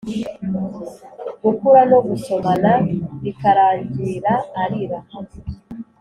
gukura 1.43 1.81
no 1.91 1.99
gusomana, 2.07 2.71
bikarangira 3.23 4.33
arira 4.61 4.99